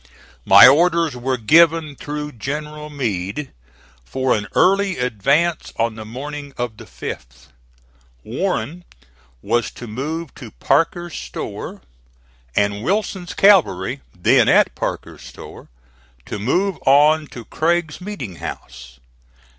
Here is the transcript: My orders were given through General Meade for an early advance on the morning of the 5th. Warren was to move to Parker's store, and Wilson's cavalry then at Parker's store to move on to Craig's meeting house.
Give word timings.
My 0.45 0.65
orders 0.65 1.15
were 1.15 1.37
given 1.37 1.95
through 1.95 2.31
General 2.31 2.89
Meade 2.89 3.51
for 4.03 4.33
an 4.35 4.47
early 4.55 4.97
advance 4.97 5.71
on 5.77 5.93
the 5.93 6.05
morning 6.05 6.55
of 6.57 6.77
the 6.77 6.85
5th. 6.85 7.49
Warren 8.23 8.83
was 9.43 9.69
to 9.69 9.85
move 9.85 10.33
to 10.33 10.49
Parker's 10.49 11.13
store, 11.15 11.83
and 12.55 12.81
Wilson's 12.83 13.35
cavalry 13.35 14.01
then 14.15 14.49
at 14.49 14.73
Parker's 14.73 15.21
store 15.21 15.69
to 16.25 16.39
move 16.39 16.79
on 16.83 17.27
to 17.27 17.45
Craig's 17.45 18.01
meeting 18.01 18.37
house. 18.37 18.97